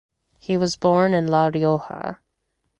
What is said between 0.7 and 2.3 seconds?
born in la Rioja.